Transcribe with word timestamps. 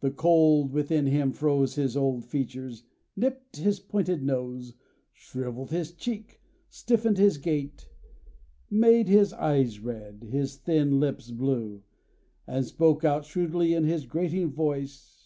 The 0.00 0.10
cold 0.10 0.72
within 0.72 1.04
him 1.06 1.32
froze 1.32 1.74
his 1.74 1.94
old 1.94 2.24
features, 2.24 2.84
nipped 3.14 3.56
his 3.58 3.78
pointed 3.78 4.22
nose, 4.22 4.72
shriveled 5.12 5.70
his 5.70 5.92
cheek, 5.92 6.40
stiffened 6.70 7.18
his 7.18 7.36
gait; 7.36 7.86
made 8.70 9.08
his 9.08 9.34
eyes 9.34 9.78
red, 9.80 10.28
his 10.30 10.56
thin 10.56 10.98
lips 10.98 11.30
blue; 11.30 11.82
and 12.46 12.64
spoke 12.64 13.04
out 13.04 13.26
shrewdly 13.26 13.74
in 13.74 13.84
his 13.84 14.06
grating 14.06 14.50
voice. 14.50 15.18